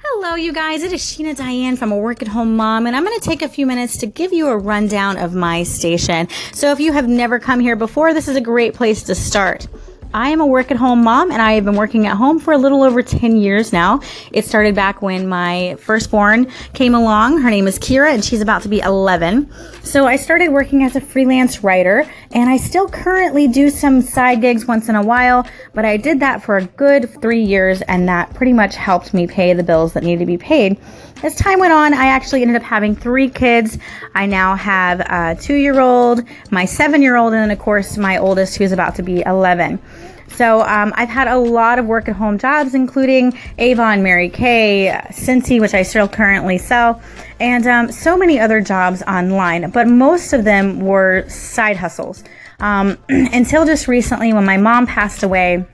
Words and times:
Hello, 0.00 0.36
you 0.36 0.52
guys. 0.52 0.84
It 0.84 0.92
is 0.92 1.00
Sheena 1.02 1.36
Diane 1.36 1.76
from 1.76 1.90
A 1.90 1.96
Work 1.96 2.22
at 2.22 2.28
Home 2.28 2.54
Mom, 2.54 2.86
and 2.86 2.94
I'm 2.94 3.04
going 3.04 3.18
to 3.18 3.24
take 3.24 3.42
a 3.42 3.48
few 3.48 3.66
minutes 3.66 3.96
to 3.96 4.06
give 4.06 4.32
you 4.32 4.46
a 4.46 4.56
rundown 4.56 5.16
of 5.16 5.34
my 5.34 5.64
station. 5.64 6.28
So, 6.52 6.70
if 6.70 6.78
you 6.78 6.92
have 6.92 7.08
never 7.08 7.40
come 7.40 7.58
here 7.58 7.74
before, 7.74 8.14
this 8.14 8.28
is 8.28 8.36
a 8.36 8.40
great 8.40 8.74
place 8.74 9.02
to 9.02 9.16
start. 9.16 9.66
I 10.14 10.30
am 10.30 10.40
a 10.40 10.46
work 10.46 10.70
at 10.70 10.78
home 10.78 11.04
mom 11.04 11.30
and 11.30 11.42
I 11.42 11.52
have 11.52 11.66
been 11.66 11.76
working 11.76 12.06
at 12.06 12.16
home 12.16 12.38
for 12.38 12.52
a 12.52 12.58
little 12.58 12.82
over 12.82 13.02
10 13.02 13.36
years 13.36 13.74
now. 13.74 14.00
It 14.32 14.46
started 14.46 14.74
back 14.74 15.02
when 15.02 15.28
my 15.28 15.76
firstborn 15.80 16.50
came 16.72 16.94
along. 16.94 17.42
Her 17.42 17.50
name 17.50 17.66
is 17.66 17.78
Kira 17.78 18.14
and 18.14 18.24
she's 18.24 18.40
about 18.40 18.62
to 18.62 18.68
be 18.68 18.80
11. 18.80 19.52
So 19.82 20.06
I 20.06 20.16
started 20.16 20.48
working 20.48 20.82
as 20.82 20.96
a 20.96 21.00
freelance 21.00 21.62
writer 21.62 22.10
and 22.32 22.48
I 22.48 22.56
still 22.56 22.88
currently 22.88 23.48
do 23.48 23.68
some 23.68 24.00
side 24.00 24.40
gigs 24.40 24.66
once 24.66 24.88
in 24.88 24.94
a 24.94 25.02
while, 25.02 25.46
but 25.74 25.84
I 25.84 25.98
did 25.98 26.20
that 26.20 26.42
for 26.42 26.56
a 26.56 26.64
good 26.64 27.10
three 27.20 27.42
years 27.42 27.82
and 27.82 28.08
that 28.08 28.32
pretty 28.32 28.54
much 28.54 28.76
helped 28.76 29.12
me 29.12 29.26
pay 29.26 29.52
the 29.52 29.62
bills 29.62 29.92
that 29.92 30.04
needed 30.04 30.20
to 30.20 30.26
be 30.26 30.38
paid. 30.38 30.78
As 31.22 31.34
time 31.34 31.58
went 31.58 31.72
on, 31.72 31.94
I 31.94 32.06
actually 32.06 32.42
ended 32.42 32.56
up 32.56 32.62
having 32.62 32.94
three 32.94 33.28
kids. 33.28 33.76
I 34.14 34.26
now 34.26 34.54
have 34.54 35.00
a 35.00 35.36
two 35.40 35.56
year 35.56 35.80
old, 35.80 36.22
my 36.52 36.64
seven 36.64 37.02
year 37.02 37.16
old, 37.16 37.32
and 37.32 37.42
then, 37.42 37.50
of 37.50 37.58
course, 37.58 37.96
my 37.96 38.18
oldest, 38.18 38.56
who's 38.56 38.70
about 38.70 38.94
to 38.94 39.02
be 39.02 39.22
11. 39.26 39.80
So 40.30 40.62
um, 40.62 40.92
I've 40.96 41.08
had 41.08 41.28
a 41.28 41.36
lot 41.36 41.78
of 41.78 41.86
work 41.86 42.08
at 42.08 42.16
home 42.16 42.38
jobs, 42.38 42.74
including 42.74 43.38
Avon, 43.58 44.02
Mary 44.02 44.28
Kay, 44.28 45.00
Scentsy, 45.10 45.60
which 45.60 45.74
I 45.74 45.82
still 45.82 46.08
currently 46.08 46.58
sell, 46.58 47.02
and 47.40 47.66
um, 47.66 47.92
so 47.92 48.16
many 48.16 48.38
other 48.38 48.60
jobs 48.60 49.02
online. 49.02 49.70
But 49.70 49.88
most 49.88 50.32
of 50.32 50.44
them 50.44 50.80
were 50.80 51.28
side 51.28 51.76
hustles. 51.76 52.24
Um, 52.60 52.98
until 53.08 53.64
just 53.64 53.88
recently, 53.88 54.32
when 54.32 54.44
my 54.44 54.56
mom 54.56 54.86
passed 54.86 55.22
away, 55.22 55.64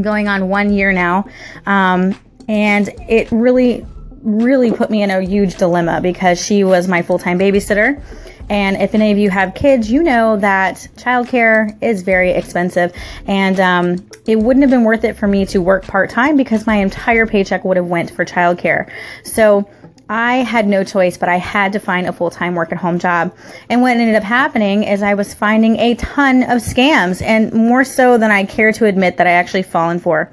going 0.00 0.28
on 0.28 0.48
one 0.48 0.72
year 0.72 0.92
now, 0.92 1.26
um, 1.66 2.18
and 2.48 2.88
it 3.08 3.30
really 3.32 3.86
really 4.22 4.70
put 4.70 4.90
me 4.90 5.02
in 5.02 5.10
a 5.10 5.22
huge 5.22 5.56
dilemma 5.56 6.00
because 6.02 6.44
she 6.44 6.62
was 6.64 6.86
my 6.86 7.02
full 7.02 7.18
time 7.18 7.38
babysitter. 7.38 8.02
And 8.50 8.76
if 8.76 8.94
any 8.94 9.12
of 9.12 9.16
you 9.16 9.30
have 9.30 9.54
kids, 9.54 9.90
you 9.90 10.02
know 10.02 10.36
that 10.38 10.88
childcare 10.96 11.80
is 11.80 12.02
very 12.02 12.32
expensive. 12.32 12.92
And 13.26 13.60
um, 13.60 14.10
it 14.26 14.36
wouldn't 14.36 14.62
have 14.62 14.70
been 14.70 14.84
worth 14.84 15.04
it 15.04 15.16
for 15.16 15.28
me 15.28 15.46
to 15.46 15.62
work 15.62 15.84
part 15.86 16.10
time 16.10 16.36
because 16.36 16.66
my 16.66 16.76
entire 16.76 17.26
paycheck 17.26 17.64
would 17.64 17.76
have 17.76 17.86
went 17.86 18.10
for 18.10 18.24
childcare. 18.24 18.90
So 19.22 19.70
I 20.10 20.38
had 20.38 20.66
no 20.66 20.82
choice, 20.82 21.16
but 21.16 21.28
I 21.28 21.36
had 21.36 21.72
to 21.74 21.78
find 21.78 22.08
a 22.08 22.12
full 22.12 22.30
time 22.30 22.56
work 22.56 22.72
at 22.72 22.78
home 22.78 22.98
job. 22.98 23.32
And 23.68 23.80
what 23.80 23.96
ended 23.96 24.16
up 24.16 24.24
happening 24.24 24.82
is 24.82 25.04
I 25.04 25.14
was 25.14 25.32
finding 25.32 25.76
a 25.76 25.94
ton 25.94 26.42
of 26.42 26.58
scams, 26.58 27.22
and 27.22 27.52
more 27.52 27.84
so 27.84 28.18
than 28.18 28.32
I 28.32 28.44
care 28.44 28.72
to 28.72 28.86
admit 28.86 29.18
that 29.18 29.28
I 29.28 29.30
actually 29.30 29.62
fallen 29.62 30.00
for. 30.00 30.28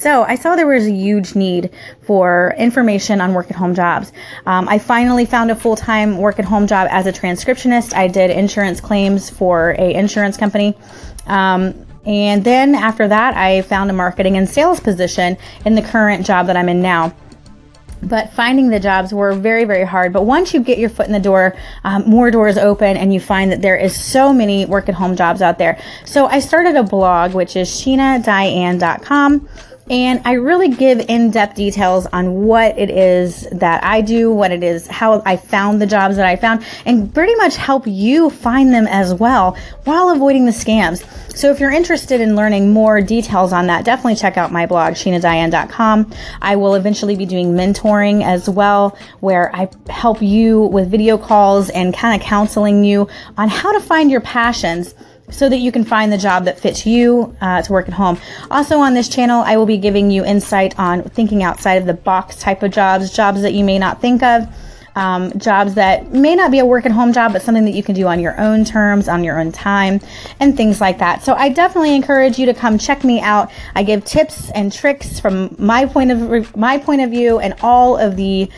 So 0.00 0.22
I 0.22 0.34
saw 0.34 0.56
there 0.56 0.66
was 0.66 0.86
a 0.86 0.90
huge 0.90 1.34
need 1.34 1.68
for 2.00 2.54
information 2.56 3.20
on 3.20 3.34
work 3.34 3.50
at 3.50 3.56
home 3.56 3.74
jobs. 3.74 4.12
Um, 4.46 4.66
I 4.66 4.78
finally 4.78 5.26
found 5.26 5.50
a 5.50 5.54
full 5.54 5.76
time 5.76 6.16
work 6.16 6.38
at 6.38 6.46
home 6.46 6.66
job 6.66 6.88
as 6.90 7.04
a 7.04 7.12
transcriptionist. 7.12 7.92
I 7.94 8.08
did 8.08 8.30
insurance 8.30 8.80
claims 8.80 9.28
for 9.28 9.76
a 9.78 9.92
insurance 9.92 10.38
company. 10.38 10.74
Um, 11.26 11.86
and 12.06 12.42
then 12.42 12.74
after 12.74 13.08
that, 13.08 13.36
I 13.36 13.60
found 13.60 13.90
a 13.90 13.92
marketing 13.92 14.38
and 14.38 14.48
sales 14.48 14.80
position 14.80 15.36
in 15.66 15.74
the 15.74 15.82
current 15.82 16.24
job 16.24 16.46
that 16.46 16.56
I'm 16.56 16.70
in 16.70 16.80
now 16.80 17.14
but 18.02 18.32
finding 18.32 18.70
the 18.70 18.80
jobs 18.80 19.12
were 19.12 19.34
very 19.34 19.64
very 19.64 19.84
hard 19.84 20.12
but 20.12 20.24
once 20.24 20.54
you 20.54 20.60
get 20.60 20.78
your 20.78 20.88
foot 20.88 21.06
in 21.06 21.12
the 21.12 21.20
door 21.20 21.54
um, 21.84 22.02
more 22.08 22.30
doors 22.30 22.56
open 22.56 22.96
and 22.96 23.12
you 23.12 23.20
find 23.20 23.52
that 23.52 23.60
there 23.60 23.76
is 23.76 23.94
so 23.94 24.32
many 24.32 24.64
work 24.66 24.88
at 24.88 24.94
home 24.94 25.14
jobs 25.14 25.42
out 25.42 25.58
there 25.58 25.78
so 26.06 26.26
i 26.26 26.38
started 26.38 26.74
a 26.76 26.82
blog 26.82 27.34
which 27.34 27.56
is 27.56 27.68
sheenadiane.com 27.68 29.46
and 29.90 30.22
I 30.24 30.34
really 30.34 30.68
give 30.68 31.00
in 31.08 31.32
depth 31.32 31.56
details 31.56 32.06
on 32.06 32.44
what 32.44 32.78
it 32.78 32.90
is 32.90 33.48
that 33.50 33.82
I 33.82 34.00
do, 34.00 34.32
what 34.32 34.52
it 34.52 34.62
is, 34.62 34.86
how 34.86 35.20
I 35.26 35.36
found 35.36 35.82
the 35.82 35.86
jobs 35.86 36.14
that 36.16 36.26
I 36.26 36.36
found, 36.36 36.64
and 36.86 37.12
pretty 37.12 37.34
much 37.34 37.56
help 37.56 37.88
you 37.88 38.30
find 38.30 38.72
them 38.72 38.86
as 38.86 39.12
well 39.12 39.56
while 39.84 40.10
avoiding 40.10 40.46
the 40.46 40.52
scams. 40.52 41.04
So 41.36 41.50
if 41.50 41.58
you're 41.58 41.72
interested 41.72 42.20
in 42.20 42.36
learning 42.36 42.72
more 42.72 43.00
details 43.00 43.52
on 43.52 43.66
that, 43.66 43.84
definitely 43.84 44.14
check 44.14 44.36
out 44.36 44.52
my 44.52 44.64
blog, 44.64 44.94
sheenadiane.com. 44.94 46.12
I 46.40 46.54
will 46.54 46.76
eventually 46.76 47.16
be 47.16 47.26
doing 47.26 47.52
mentoring 47.54 48.22
as 48.22 48.48
well, 48.48 48.96
where 49.18 49.54
I 49.56 49.68
help 49.88 50.22
you 50.22 50.66
with 50.66 50.88
video 50.88 51.18
calls 51.18 51.68
and 51.70 51.92
kind 51.92 52.20
of 52.20 52.24
counseling 52.24 52.84
you 52.84 53.08
on 53.36 53.48
how 53.48 53.72
to 53.72 53.80
find 53.80 54.08
your 54.08 54.20
passions 54.20 54.94
so 55.30 55.48
that 55.48 55.58
you 55.58 55.72
can 55.72 55.84
find 55.84 56.12
the 56.12 56.18
job 56.18 56.44
that 56.44 56.58
fits 56.58 56.86
you 56.86 57.36
uh, 57.40 57.62
to 57.62 57.72
work 57.72 57.88
at 57.88 57.94
home. 57.94 58.18
Also, 58.50 58.78
on 58.78 58.94
this 58.94 59.08
channel, 59.08 59.42
I 59.42 59.56
will 59.56 59.66
be 59.66 59.78
giving 59.78 60.10
you 60.10 60.24
insight 60.24 60.78
on 60.78 61.02
thinking 61.02 61.42
outside 61.42 61.74
of 61.74 61.86
the 61.86 61.94
box 61.94 62.36
type 62.36 62.62
of 62.62 62.70
jobs, 62.70 63.10
jobs 63.10 63.42
that 63.42 63.54
you 63.54 63.64
may 63.64 63.78
not 63.78 64.00
think 64.00 64.22
of. 64.22 64.48
Um, 64.96 65.38
jobs 65.38 65.74
that 65.74 66.12
may 66.12 66.34
not 66.34 66.50
be 66.50 66.58
a 66.58 66.66
work 66.66 66.84
at 66.84 66.90
home 66.90 67.12
job, 67.12 67.32
but 67.32 67.42
something 67.42 67.64
that 67.64 67.70
you 67.72 67.82
can 67.82 67.94
do 67.94 68.08
on 68.08 68.18
your 68.18 68.38
own 68.40 68.64
terms, 68.64 69.08
on 69.08 69.22
your 69.22 69.38
own 69.38 69.52
time, 69.52 70.00
and 70.40 70.56
things 70.56 70.80
like 70.80 70.98
that. 70.98 71.22
So 71.22 71.34
I 71.34 71.48
definitely 71.48 71.94
encourage 71.94 72.40
you 72.40 72.46
to 72.46 72.54
come 72.54 72.76
check 72.76 73.04
me 73.04 73.20
out. 73.20 73.52
I 73.76 73.84
give 73.84 74.04
tips 74.04 74.50
and 74.50 74.72
tricks 74.72 75.20
from 75.20 75.54
my 75.58 75.86
point 75.86 76.10
of 76.10 76.56
my 76.56 76.76
point 76.76 77.02
of 77.02 77.10
view 77.10 77.38
and 77.38 77.54
all 77.62 77.96
of 77.96 78.16
the 78.16 78.50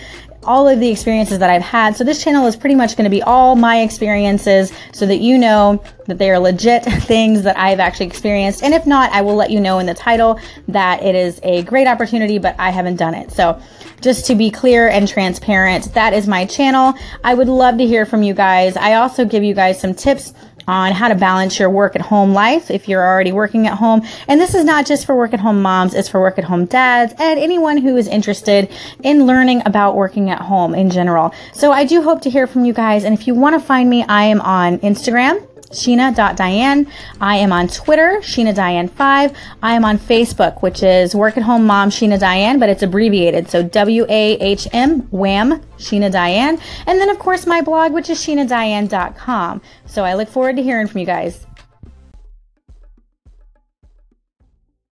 all 0.45 0.69
of 0.69 0.81
the 0.81 0.91
experiences 0.91 1.39
that 1.39 1.51
I've 1.51 1.63
had. 1.63 1.97
So 1.97 2.05
this 2.05 2.23
channel 2.23 2.47
is 2.47 2.57
pretty 2.57 2.75
much 2.75 2.97
going 2.97 3.05
to 3.05 3.11
be 3.11 3.23
all 3.23 3.55
my 3.55 3.81
experiences 3.81 4.73
so 4.93 5.07
that 5.07 5.19
you 5.19 5.39
know 5.39 5.83
that 6.07 6.19
they 6.19 6.31
are 6.31 6.39
legit 6.39 6.85
things 7.05 7.43
that 7.43 7.59
I've 7.59 7.81
actually 7.81 8.07
experienced. 8.07 8.63
And 8.63 8.75
if 8.75 8.87
not, 8.87 9.11
I 9.13 9.23
will 9.23 9.37
let 9.37 9.51
you 9.51 9.61
know 9.61 9.79
in 9.79 9.87
the 9.87 9.95
title 9.95 10.41
that 10.69 11.03
it 11.03 11.15
is 11.15 11.41
a 11.43 11.63
great 11.63 11.87
opportunity, 11.87 12.39
but 12.39 12.57
I 12.59 12.71
haven't 12.71 12.97
done 12.97 13.15
it. 13.15 13.31
So 13.31 13.61
just 14.01 14.27
to 14.27 14.35
be 14.35 14.51
clear 14.51 14.89
and 14.89 15.07
transparent, 15.07 15.95
that 15.95 16.13
is 16.13 16.27
my 16.27 16.45
channel. 16.45 16.95
I 17.23 17.35
would 17.35 17.49
love 17.49 17.79
to 17.79 17.87
hear 17.87 18.05
from 18.05 18.23
you 18.23 18.35
guys. 18.35 18.77
I 18.77 18.95
also 18.95 19.25
give 19.25 19.45
you 19.45 19.55
guys 19.55 19.81
some 19.81 19.95
tips 19.95 20.35
on 20.67 20.93
how 20.93 21.09
to 21.09 21.15
balance 21.15 21.59
your 21.59 21.71
work 21.71 21.95
at 21.95 22.03
home 22.03 22.33
life 22.33 22.71
if 22.71 22.89
you're 22.89 23.05
already 23.05 23.33
working 23.33 23.67
at 23.67 23.79
home. 23.79 24.03
And 24.29 24.41
this 24.41 24.55
is 24.55 24.65
not 24.65 24.87
just 24.87 25.07
for 25.07 25.17
work 25.17 25.33
at 25.33 25.41
home 25.41 25.63
moms, 25.63 25.95
it's 25.95 26.09
for 26.09 26.21
work 26.21 26.39
at 26.39 26.45
home 26.45 26.67
dads 26.67 27.15
and 27.19 27.39
anyone 27.39 27.79
who 27.79 27.97
is 27.97 28.09
interested 28.09 28.71
in 29.03 29.27
learning 29.27 29.63
about 29.67 29.97
working 29.97 30.31
at 30.31 30.41
home 30.41 30.75
in 30.75 30.91
general. 30.91 31.35
So 31.53 31.73
I 31.73 31.85
do 31.85 32.03
hope 32.03 32.23
to 32.23 32.31
hear 32.31 32.47
from 32.47 32.65
you 32.65 32.73
guys. 32.73 33.05
And 33.05 33.19
if 33.19 33.27
you 33.27 33.35
want 33.35 33.61
to 33.61 33.67
find 33.67 33.89
me, 33.89 34.05
I 34.05 34.25
am 34.25 34.41
on 34.41 34.79
Instagram 34.79 35.47
Sheena.Diane. 35.73 36.91
I 37.21 37.37
am 37.37 37.53
on 37.53 37.69
Twitter, 37.69 38.19
Sheena 38.21 38.55
Diane 38.55 38.89
5. 38.89 39.37
I 39.63 39.75
am 39.75 39.85
on 39.85 39.99
Facebook, 39.99 40.63
which 40.63 40.83
is 40.83 41.15
Work 41.15 41.37
at 41.37 41.43
Home 41.43 41.67
Mom 41.67 41.91
Sheena 41.91 42.19
Diane, 42.19 42.59
but 42.59 42.69
it's 42.69 42.83
abbreviated. 42.83 43.51
So 43.51 43.63
W 43.63 44.07
A 44.09 44.39
H 44.39 44.69
M, 44.73 45.01
Wham, 45.11 45.61
Sheena 45.79 46.11
Diane. 46.11 46.59
And 46.87 47.01
then, 47.01 47.09
of 47.09 47.19
course, 47.19 47.47
my 47.47 47.61
blog, 47.61 47.93
which 47.93 48.09
is 48.09 48.19
SheenaDiane.com. 48.19 49.61
So 49.87 50.05
I 50.05 50.15
look 50.15 50.29
forward 50.29 50.57
to 50.57 50.63
hearing 50.63 50.87
from 50.87 51.01
you 51.01 51.07
guys. 51.07 51.47